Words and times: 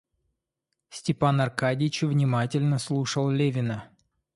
Степан 0.89 1.39
Аркадьич 1.39 2.01
внимательно 2.01 2.79
слушал 2.79 3.29
Левина. 3.29 3.87